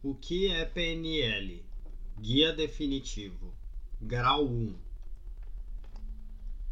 [0.00, 1.60] O que é PNL?
[2.20, 3.52] Guia definitivo.
[4.00, 4.78] Grau 1.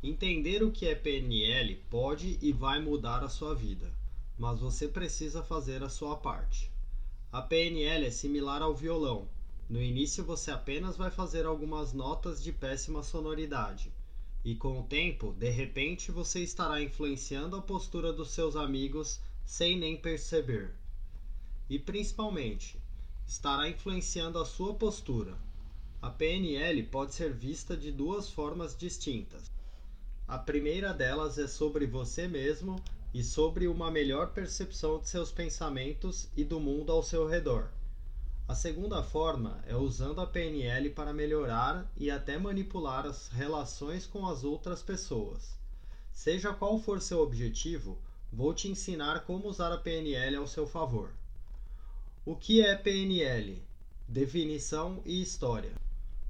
[0.01, 3.93] Entender o que é PNL pode e vai mudar a sua vida,
[4.39, 6.71] mas você precisa fazer a sua parte.
[7.33, 9.29] A PNL é similar ao violão.
[9.69, 13.93] No início você apenas vai fazer algumas notas de péssima sonoridade,
[14.45, 19.77] e com o tempo, de repente, você estará influenciando a postura dos seus amigos sem
[19.77, 20.77] nem perceber.
[21.69, 22.86] E principalmente,
[23.27, 25.35] estará influenciando a sua postura.
[26.01, 29.51] A PNL pode ser vista de duas formas distintas.
[30.29, 32.77] A primeira delas é sobre você mesmo
[33.13, 37.71] e sobre uma melhor percepção de seus pensamentos e do mundo ao seu redor.
[38.49, 44.27] A segunda forma é usando a PNL para melhorar e até manipular as relações com
[44.27, 45.57] as outras pessoas.
[46.13, 47.99] Seja qual for seu objetivo,
[48.33, 51.11] vou te ensinar como usar a PNL ao seu favor.
[52.29, 53.63] O que é PNL?
[54.09, 55.71] Definição e história.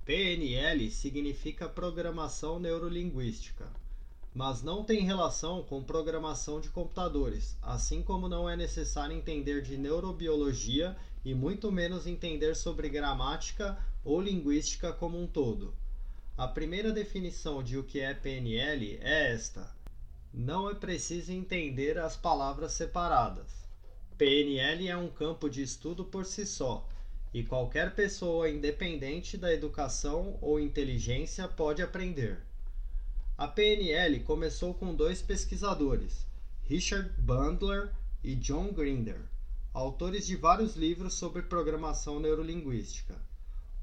[0.04, 3.66] PNL significa programação neurolinguística,
[4.34, 9.78] mas não tem relação com programação de computadores, assim como não é necessário entender de
[9.78, 15.72] neurobiologia e muito menos entender sobre gramática ou linguística como um todo.
[16.36, 19.74] A primeira definição de o que é PNL é esta:
[20.30, 23.65] não é preciso entender as palavras separadas.
[24.18, 26.88] PNL é um campo de estudo por si só,
[27.32, 32.38] e qualquer pessoa, independente da educação ou inteligência, pode aprender.
[33.36, 36.26] A PNL começou com dois pesquisadores,
[36.64, 37.92] Richard Bandler
[38.24, 39.20] e John Grinder
[39.76, 43.14] autores de vários livros sobre programação neurolinguística.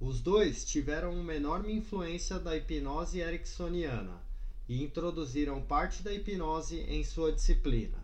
[0.02, 4.20] Os dois tiveram uma enorme influência da hipnose ericksoniana
[4.68, 8.03] e introduziram parte da hipnose em sua disciplina.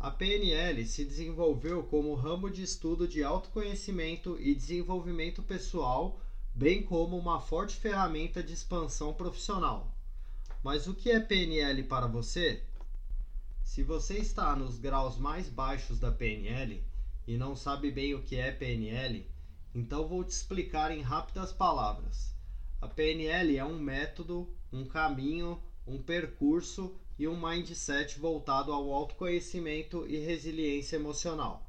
[0.00, 6.20] A PNL se desenvolveu como ramo de estudo de autoconhecimento e desenvolvimento pessoal,
[6.54, 9.92] bem como uma forte ferramenta de expansão profissional.
[10.62, 12.62] Mas o que é PNL para você?
[13.64, 16.80] Se você está nos graus mais baixos da PNL,
[17.26, 19.28] e não sabe bem o que é PNL,
[19.74, 22.36] então vou te explicar em rápidas palavras.
[22.80, 30.06] A PNL é um método, um caminho, um percurso e um mindset voltado ao autoconhecimento
[30.06, 31.68] e resiliência emocional.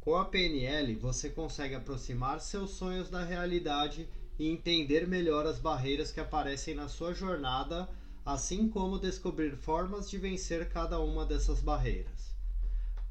[0.00, 6.10] Com a PNL, você consegue aproximar seus sonhos da realidade e entender melhor as barreiras
[6.10, 7.88] que aparecem na sua jornada,
[8.24, 12.34] assim como descobrir formas de vencer cada uma dessas barreiras.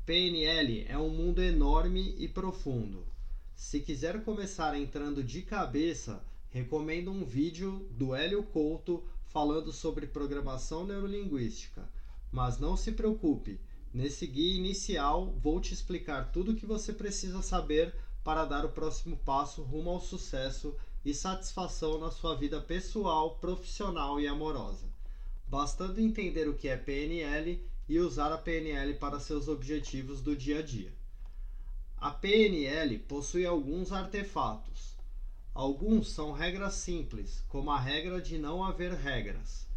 [0.06, 3.06] PNL é um mundo enorme e profundo.
[3.54, 10.86] Se quiser começar entrando de cabeça, recomendo um vídeo do Hélio Couto falando sobre programação
[10.86, 11.88] neurolinguística.
[12.32, 13.60] Mas não se preocupe,
[13.94, 18.70] nesse guia inicial vou te explicar tudo o que você precisa saber para dar o
[18.70, 24.86] próximo passo rumo ao sucesso e satisfação na sua vida pessoal, profissional e amorosa.
[25.48, 30.60] Bastando entender o que é PNL e usar a PNL para seus objetivos do dia
[30.60, 30.94] a dia.
[31.96, 34.97] A PNL possui alguns artefatos.
[35.58, 39.68] Alguns são regras simples, como a regra de não haver regras.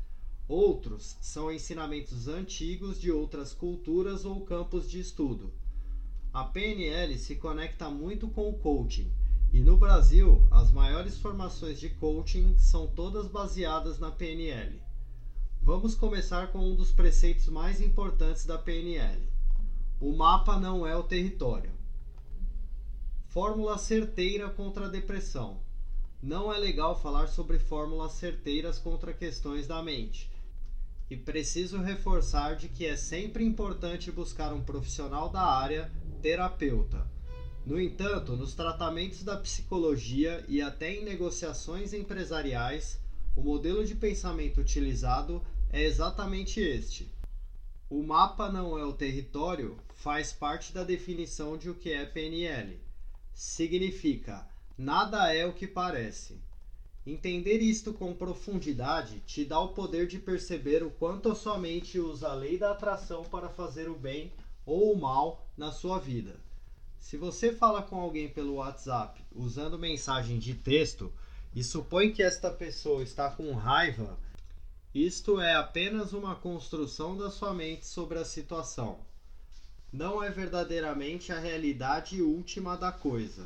[0.46, 5.50] Outros são ensinamentos antigos de outras culturas ou campos de estudo.
[6.34, 9.10] A PNL se conecta muito com o coaching,
[9.54, 14.82] e no Brasil, as maiores formações de coaching são todas baseadas na PNL.
[15.62, 19.22] Vamos começar com um dos preceitos mais importantes da PNL.
[19.98, 21.72] O mapa não é o território.
[23.28, 25.69] Fórmula certeira contra a depressão.
[26.22, 30.30] Não é legal falar sobre fórmulas certeiras contra questões da mente.
[31.08, 37.10] E preciso reforçar de que é sempre importante buscar um profissional da área, terapeuta.
[37.64, 43.00] No entanto, nos tratamentos da psicologia e até em negociações empresariais,
[43.34, 47.10] o modelo de pensamento utilizado é exatamente este.
[47.88, 52.78] O mapa não é o território faz parte da definição de o que é PNL.
[53.32, 54.49] Significa
[54.80, 56.40] nada é o que parece.
[57.06, 61.98] Entender isto com profundidade te dá o poder de perceber o quanto a sua mente
[61.98, 64.32] usa a lei da atração para fazer o bem
[64.64, 66.34] ou o mal na sua vida.
[66.98, 71.12] Se você fala com alguém pelo WhatsApp usando mensagem de texto,
[71.54, 74.16] e supõe que esta pessoa está com raiva,
[74.94, 78.98] isto é apenas uma construção da sua mente sobre a situação.
[79.92, 83.44] Não é verdadeiramente a realidade última da coisa.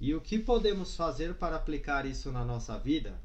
[0.00, 3.20] E o que podemos fazer para aplicar isso na nossa vida?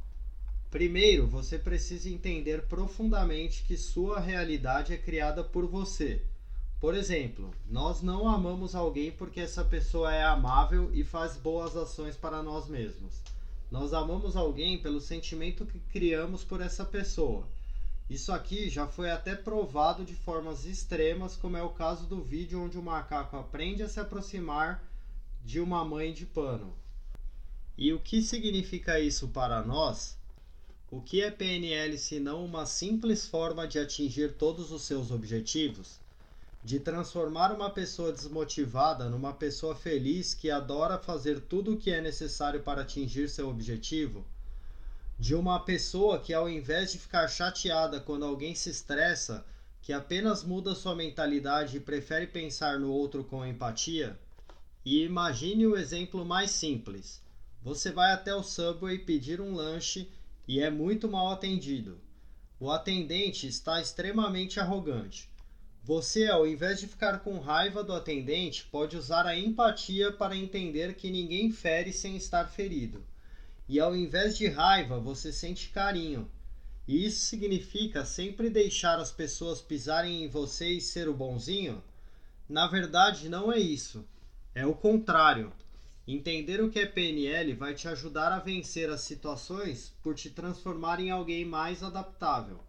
[0.70, 6.22] Primeiro, você precisa entender profundamente que sua realidade é criada por você.
[6.82, 12.18] Por exemplo, nós não amamos alguém porque essa pessoa é amável e faz boas ações
[12.18, 13.22] para nós mesmos.
[13.72, 17.48] Nós amamos alguém pelo sentimento que criamos por essa pessoa.
[18.10, 22.62] Isso aqui já foi até provado de formas extremas, como é o caso do vídeo
[22.62, 24.84] onde o macaco aprende a se aproximar
[25.46, 26.74] de uma mãe de pano.
[27.78, 30.18] E o que significa isso para nós?
[30.90, 36.00] O que é PNL se não uma simples forma de atingir todos os seus objetivos?
[36.64, 42.02] De transformar uma pessoa desmotivada numa pessoa feliz que adora fazer tudo o que é
[42.02, 44.26] necessário para atingir seu objetivo?
[45.20, 49.46] De uma pessoa que, ao invés de ficar chateada quando alguém se estressa,
[49.80, 54.18] que apenas muda sua mentalidade e prefere pensar no outro com empatia?
[54.86, 57.26] E imagine o exemplo mais simples
[57.66, 60.08] você vai até o Subway pedir um lanche
[60.48, 62.00] e é muito mal atendido.
[62.60, 65.28] O atendente está extremamente arrogante.
[65.84, 70.94] Você, ao invés de ficar com raiva do atendente, pode usar a empatia para entender
[70.94, 73.04] que ninguém fere sem estar ferido.
[73.68, 76.30] E ao invés de raiva, você sente carinho.
[76.88, 81.84] E isso significa sempre deixar as pessoas pisarem em você e ser o bonzinho?
[82.48, 84.06] Na verdade, não é isso.
[84.56, 85.52] É o contrário.
[86.08, 91.02] Entender o que é PNL vai te ajudar a vencer as situações por te transformar
[91.02, 92.62] em alguém mais adaptável.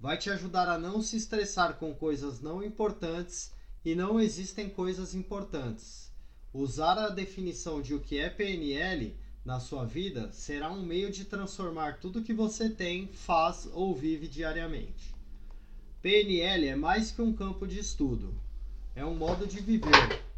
[0.00, 3.52] Vai te ajudar a não se estressar com coisas não importantes
[3.84, 6.10] e não existem coisas importantes.
[6.52, 11.24] Usar a definição de o que é PNL na sua vida será um meio de
[11.24, 15.14] transformar tudo que você tem, faz ou vive diariamente.
[16.00, 18.34] PNL é mais que um campo de estudo,
[18.96, 20.31] é um modo de viver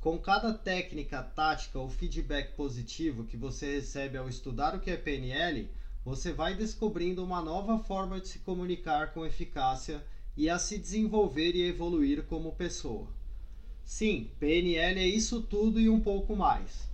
[0.00, 4.96] com cada técnica, tática ou feedback positivo que você recebe ao estudar o que é
[4.96, 5.70] PNL,
[6.02, 10.02] você vai descobrindo uma nova forma de se comunicar com eficácia
[10.34, 13.08] e a se desenvolver e evoluir como pessoa.
[13.84, 16.88] Sim, PNL é isso tudo e um pouco mais.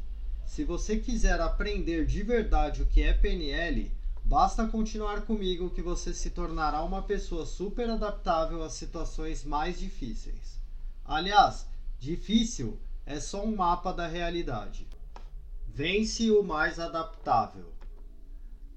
[0.45, 3.89] Se você quiser aprender de verdade o que é PNL,
[4.25, 10.59] basta continuar comigo que você se tornará uma pessoa super adaptável às situações mais difíceis.
[11.05, 11.69] Aliás,
[12.01, 12.77] difícil
[13.07, 14.87] é só um mapa da realidade.
[15.69, 17.73] Vence o mais adaptável.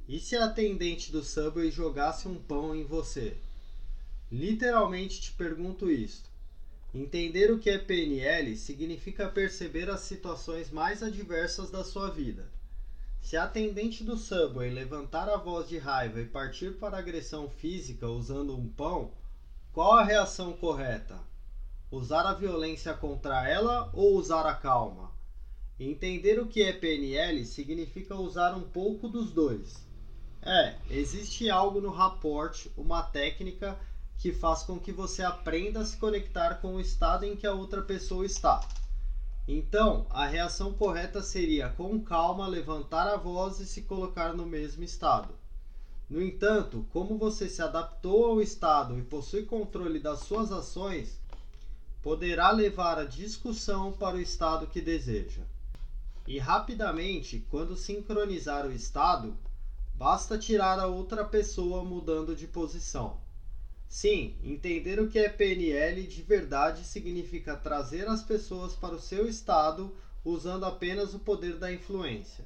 [0.07, 3.37] E se a atendente do Subway jogasse um pão em você?
[4.31, 6.29] Literalmente te pergunto isto.
[6.93, 12.47] Entender o que é PNL significa perceber as situações mais adversas da sua vida.
[13.21, 18.07] Se a atendente do Subway levantar a voz de raiva e partir para agressão física
[18.07, 19.11] usando um pão,
[19.73, 21.19] qual a reação correta?
[21.91, 25.11] Usar a violência contra ela ou usar a calma?
[25.79, 29.87] Entender o que é PNL significa usar um pouco dos dois.
[30.41, 33.75] É, existe algo no rapport, uma técnica
[34.19, 37.53] que faz com que você aprenda a se conectar com o estado em que a
[37.53, 38.61] outra pessoa está.
[39.47, 44.83] Então, a reação correta seria, com calma, levantar a voz e se colocar no mesmo
[44.83, 45.33] estado.
[46.07, 51.19] No entanto, como você se adaptou ao estado e possui controle das suas ações,
[52.01, 55.41] poderá levar a discussão para o estado que deseja.
[56.27, 59.35] E rapidamente, quando sincronizar o estado,
[59.95, 63.17] basta tirar a outra pessoa mudando de posição.
[63.87, 69.27] Sim, entender o que é PNL de verdade significa trazer as pessoas para o seu
[69.27, 69.91] estado
[70.23, 72.45] usando apenas o poder da influência.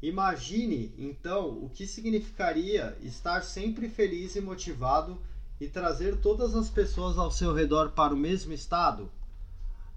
[0.00, 5.20] Imagine, então, o que significaria estar sempre feliz e motivado
[5.60, 9.10] e trazer todas as pessoas ao seu redor para o mesmo estado?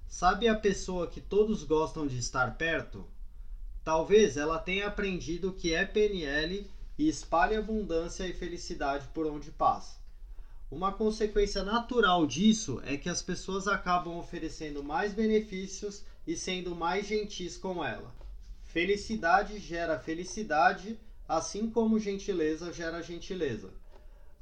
[0.08, 3.08] Sabe a pessoa que todos gostam de estar perto?
[3.84, 9.98] Talvez ela tenha aprendido que é PNL e espalhe abundância e felicidade por onde passa.
[10.70, 17.08] Uma consequência natural disso é que as pessoas acabam oferecendo mais benefícios e sendo mais
[17.08, 18.14] gentis com ela.
[18.64, 23.70] Felicidade gera felicidade, assim como gentileza gera gentileza.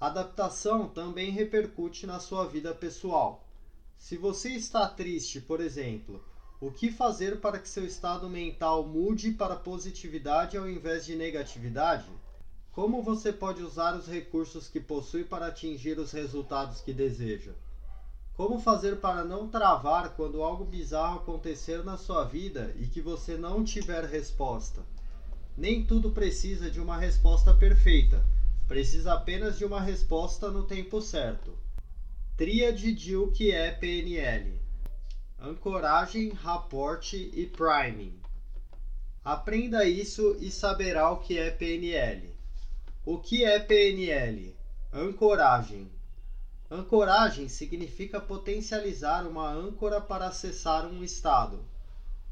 [0.01, 3.45] Adaptação também repercute na sua vida pessoal.
[3.99, 6.25] Se você está triste, por exemplo,
[6.59, 12.07] o que fazer para que seu estado mental mude para positividade ao invés de negatividade?
[12.71, 17.51] Como você pode usar os recursos que possui para atingir os resultados que deseja?
[18.35, 23.37] Como fazer para não travar quando algo bizarro acontecer na sua vida e que você
[23.37, 24.81] não tiver resposta?
[25.55, 28.25] Nem tudo precisa de uma resposta perfeita
[28.71, 31.57] Precisa apenas de uma resposta no tempo certo.
[32.37, 34.61] Tríade de o que é PNL:
[35.37, 38.17] ancoragem, raporte e priming.
[39.25, 42.33] Aprenda isso e saberá o que é PNL.
[43.05, 44.55] O que é PNL?
[44.93, 45.91] Ancoragem.
[46.71, 51.59] Ancoragem significa potencializar uma âncora para acessar um estado.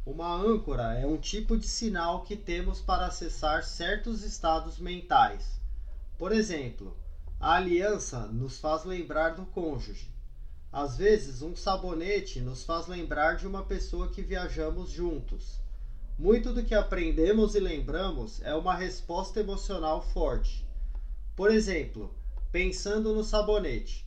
[0.05, 5.58] Uma âncora é um tipo de sinal que temos para acessar certos estados mentais.
[6.19, 6.97] Por exemplo,
[7.39, 10.13] a aliança nos faz lembrar do cônjuge.
[10.69, 15.61] Às vezes, um sabonete nos faz lembrar de uma pessoa que viajamos juntos.
[16.17, 20.67] Muito do que aprendemos e lembramos é uma resposta emocional forte.
[21.37, 22.13] Por exemplo,
[22.51, 24.05] pensando no sabonete.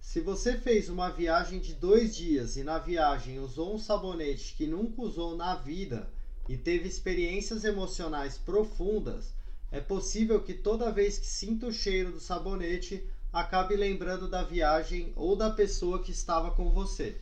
[0.00, 4.66] Se você fez uma viagem de dois dias e na viagem usou um sabonete que
[4.66, 6.10] nunca usou na vida
[6.48, 9.34] e teve experiências emocionais profundas,
[9.72, 15.12] é possível que toda vez que sinta o cheiro do sabonete, acabe lembrando da viagem
[15.14, 17.20] ou da pessoa que estava com você.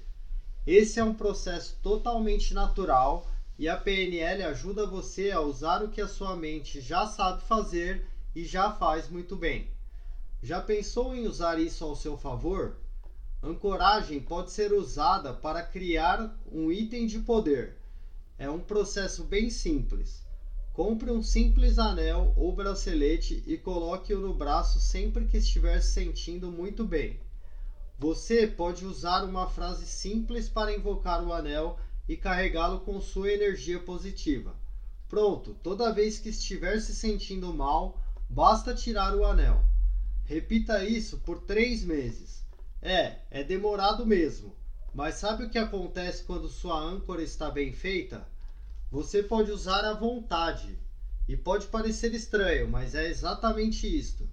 [0.66, 6.00] Esse é um processo totalmente natural e a PNL ajuda você a usar o que
[6.00, 9.70] a sua mente já sabe fazer e já faz muito bem.
[10.42, 12.76] Já pensou em usar isso ao seu favor?
[13.42, 17.76] Ancoragem pode ser usada para criar um item de poder.
[18.38, 20.27] É um processo bem simples.
[20.78, 26.52] Compre um simples anel ou bracelete e coloque-o no braço sempre que estiver se sentindo
[26.52, 27.18] muito bem.
[27.98, 33.80] Você pode usar uma frase simples para invocar o anel e carregá-lo com sua energia
[33.80, 34.54] positiva.
[35.08, 39.64] Pronto, toda vez que estiver se sentindo mal, basta tirar o anel.
[40.24, 42.46] Repita isso por três meses.
[42.80, 44.54] É, é demorado mesmo,
[44.94, 48.24] mas sabe o que acontece quando sua âncora está bem feita?
[48.90, 50.78] Você pode usar à vontade.
[51.28, 54.26] E pode parecer estranho, mas é exatamente isto.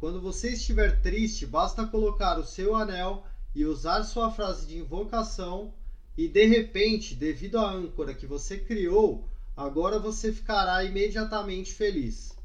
[0.00, 5.72] Quando você estiver triste, basta colocar o seu anel e usar sua frase de invocação,
[6.16, 12.36] e de repente, devido à âncora que você criou, agora você ficará imediatamente feliz.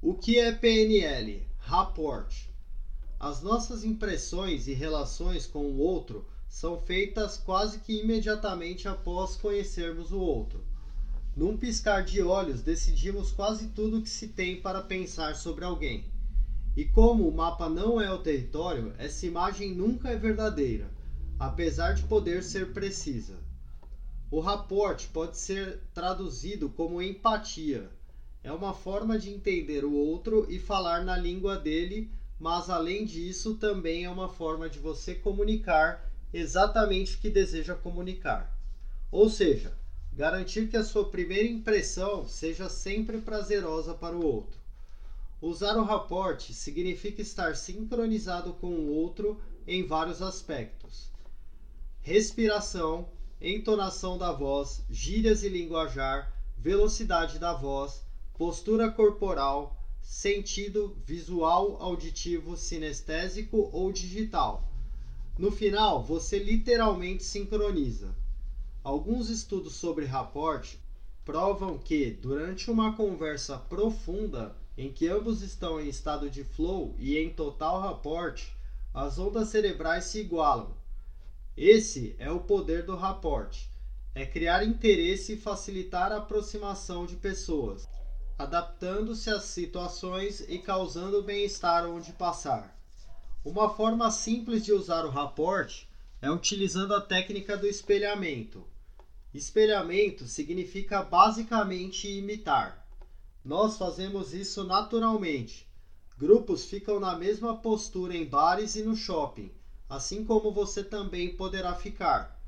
[0.00, 1.44] O que é PNL?
[1.58, 2.32] Rapport.
[3.18, 10.10] As nossas impressões e relações com o outro são feitas quase que imediatamente após conhecermos
[10.10, 10.64] o outro.
[11.36, 16.04] Num piscar de olhos, decidimos quase tudo o que se tem para pensar sobre alguém.
[16.76, 20.90] E como o mapa não é o território, essa imagem nunca é verdadeira,
[21.38, 23.38] apesar de poder ser precisa.
[24.28, 27.88] O rapport pode ser traduzido como empatia.
[28.42, 33.54] É uma forma de entender o outro e falar na língua dele, mas além disso,
[33.54, 38.56] também é uma forma de você comunicar exatamente o que deseja comunicar.
[39.10, 39.72] Ou seja,
[40.12, 44.60] garantir que a sua primeira impressão seja sempre prazerosa para o outro.
[45.40, 51.10] Usar o raporte significa estar sincronizado com o outro em vários aspectos:
[52.02, 53.08] respiração,
[53.40, 58.04] entonação da voz, gírias e linguajar, velocidade da voz,
[58.36, 64.69] postura corporal, sentido visual, auditivo, sinestésico ou digital.
[65.40, 68.14] No final, você literalmente sincroniza.
[68.84, 70.76] Alguns estudos sobre rapport
[71.24, 77.16] provam que, durante uma conversa profunda em que ambos estão em estado de flow e
[77.16, 78.38] em total rapport,
[78.92, 80.76] as ondas cerebrais se igualam.
[81.56, 83.56] Esse é o poder do rapport.
[84.14, 87.88] É criar interesse e facilitar a aproximação de pessoas,
[88.38, 92.78] adaptando-se às situações e causando bem-estar onde passar.
[93.42, 95.86] Uma forma simples de usar o rapport
[96.20, 98.68] é utilizando a técnica do espelhamento.
[99.32, 102.86] Espelhamento significa basicamente imitar.
[103.42, 105.66] Nós fazemos isso naturalmente.
[106.18, 109.50] Grupos ficam na mesma postura em bares e no shopping,
[109.88, 112.38] assim como você também poderá ficar.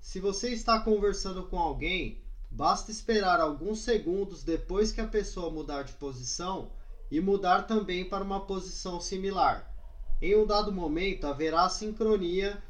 [0.00, 5.82] Se você está conversando com alguém, basta esperar alguns segundos depois que a pessoa mudar
[5.82, 6.70] de posição
[7.10, 9.74] e mudar também para uma posição similar.
[10.20, 12.62] Em um dado momento haverá sincronia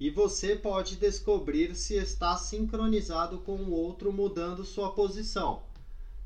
[0.00, 5.62] e você pode descobrir se está sincronizado com o outro mudando sua posição.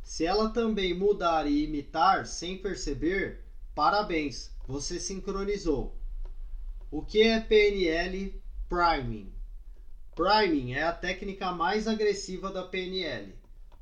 [0.03, 3.45] Se ela também mudar e imitar sem perceber,
[3.75, 5.95] parabéns, você sincronizou.
[6.91, 9.31] O que é PNL Priming?
[10.17, 13.35] Priming é a técnica mais agressiva da PNL.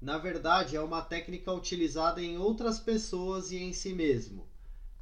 [0.03, 4.45] Na verdade, é uma técnica utilizada em outras pessoas e em si mesmo.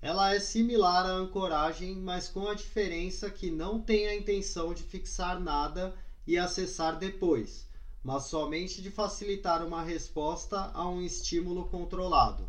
[0.07, 4.85] Ela é similar à ancoragem, mas com a diferença que não tem a intenção de
[4.85, 7.67] fixar nada e acessar depois,
[8.05, 12.49] mas somente de facilitar uma resposta a um estímulo controlado.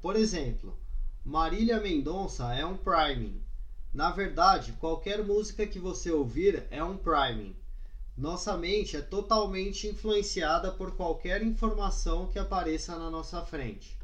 [0.00, 0.72] Por exemplo,
[1.24, 3.42] Marília Mendonça é um priming.
[3.92, 7.56] Na verdade, qualquer música que você ouvir é um priming.
[8.16, 14.03] Nossa mente é totalmente influenciada por qualquer informação que apareça na nossa frente.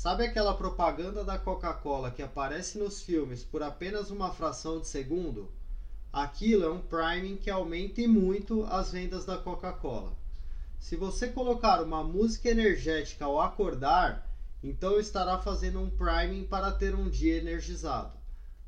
[0.00, 5.50] Sabe aquela propaganda da Coca-Cola que aparece nos filmes por apenas uma fração de segundo?
[6.12, 10.12] Aquilo é um priming que aumenta muito as vendas da Coca-Cola.
[10.78, 16.94] Se você colocar uma música energética ao acordar, então estará fazendo um priming para ter
[16.94, 18.16] um dia energizado.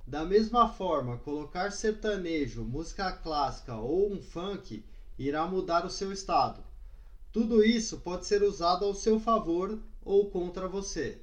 [0.04, 4.84] Da mesma forma, colocar sertanejo, música clássica ou um funk
[5.16, 6.60] irá mudar o seu estado.
[7.32, 11.20] Tudo isso pode ser usado ao seu favor ou contra você.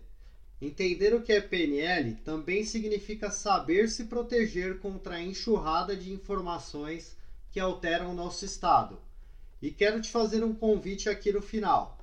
[0.61, 7.15] Entender o que é PNL também significa saber se proteger contra a enxurrada de informações
[7.51, 8.99] que alteram o nosso estado.
[9.61, 11.97] E quero te fazer um convite aqui no final.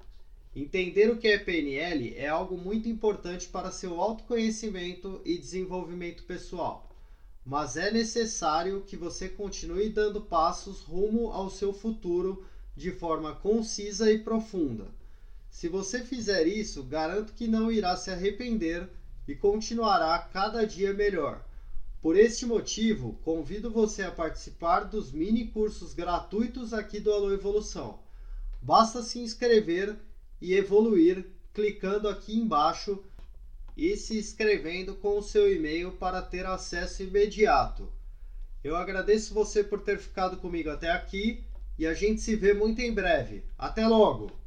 [0.55, 6.89] Entender o que é PNL é algo muito importante para seu autoconhecimento e desenvolvimento pessoal,
[7.45, 12.45] mas é necessário que você continue dando passos rumo ao seu futuro
[12.77, 14.87] de forma concisa e profunda.
[15.55, 18.91] Se você fizer isso, garanto que não irá se arrepender
[19.27, 21.47] e continuará cada dia melhor.
[22.03, 28.01] Por este motivo, convido você a participar dos mini cursos gratuitos aqui do Alô Evolução.
[28.61, 29.97] Basta se inscrever
[30.41, 32.99] e evoluir clicando aqui embaixo
[33.77, 37.89] e se inscrevendo com o seu e-mail para ter acesso imediato.
[38.63, 41.45] Eu agradeço você por ter ficado comigo até aqui
[41.79, 43.45] e a gente se vê muito em breve.
[43.57, 44.44] Até logo!